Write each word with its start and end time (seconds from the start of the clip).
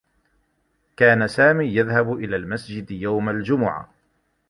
كان 0.97 1.27
سامي 1.27 1.65
يذهب 1.75 2.13
إلى 2.13 2.35
المسجد 2.35 2.91
يوم 2.91 3.29
الجمعة. 3.29 3.93